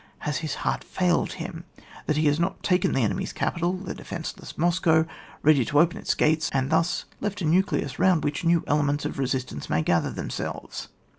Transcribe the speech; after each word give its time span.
Has 0.25 0.37
his 0.39 0.55
heart' 0.65 0.83
failed 0.83 1.33
him 1.33 1.63
that 2.07 2.17
he 2.17 2.25
has 2.25 2.39
not 2.39 2.63
taken 2.63 2.93
the 2.93 3.03
enemy's 3.03 3.31
capital, 3.31 3.73
the 3.73 3.93
defenceless 3.93 4.57
Moscow, 4.57 5.05
ready 5.43 5.63
to 5.63 5.77
open 5.79 5.97
its 5.99 6.15
gates, 6.15 6.49
and 6.51 6.71
thus 6.71 7.05
left 7.19 7.41
a 7.43 7.45
nucleus 7.45 7.99
round 7.99 8.23
which 8.23 8.43
new 8.43 8.63
ele 8.65 8.81
ments 8.81 9.05
of 9.05 9.19
resistance 9.19 9.69
may 9.69 9.83
gather 9.83 10.09
them 10.09 10.31
selves? 10.31 10.87